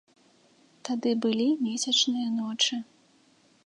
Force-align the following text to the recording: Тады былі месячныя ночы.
Тады 0.89 1.11
былі 1.27 1.47
месячныя 1.69 2.27
ночы. 2.43 2.85